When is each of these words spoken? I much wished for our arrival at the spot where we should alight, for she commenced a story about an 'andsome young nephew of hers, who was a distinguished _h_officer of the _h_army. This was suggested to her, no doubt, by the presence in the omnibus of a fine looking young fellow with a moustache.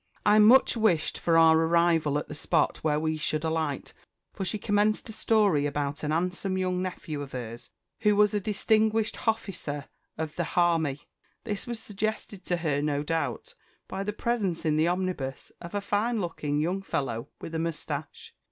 I 0.25 0.39
much 0.39 0.75
wished 0.75 1.19
for 1.19 1.37
our 1.37 1.55
arrival 1.55 2.17
at 2.17 2.27
the 2.27 2.33
spot 2.33 2.79
where 2.79 2.99
we 2.99 3.17
should 3.17 3.43
alight, 3.43 3.93
for 4.33 4.43
she 4.43 4.57
commenced 4.57 5.07
a 5.09 5.11
story 5.11 5.67
about 5.67 6.01
an 6.01 6.11
'andsome 6.11 6.57
young 6.57 6.81
nephew 6.81 7.21
of 7.21 7.33
hers, 7.33 7.69
who 7.99 8.15
was 8.15 8.33
a 8.33 8.39
distinguished 8.39 9.13
_h_officer 9.15 9.89
of 10.17 10.35
the 10.37 10.57
_h_army. 10.57 11.01
This 11.43 11.67
was 11.67 11.79
suggested 11.79 12.43
to 12.45 12.57
her, 12.57 12.81
no 12.81 13.03
doubt, 13.03 13.53
by 13.87 14.03
the 14.03 14.11
presence 14.11 14.65
in 14.65 14.75
the 14.75 14.87
omnibus 14.87 15.51
of 15.61 15.75
a 15.75 15.81
fine 15.81 16.19
looking 16.19 16.59
young 16.59 16.81
fellow 16.81 17.29
with 17.39 17.53
a 17.53 17.59
moustache. 17.59 18.33